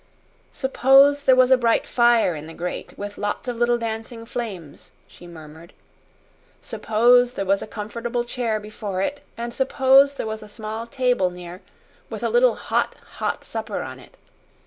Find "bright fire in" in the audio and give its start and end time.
1.59-2.47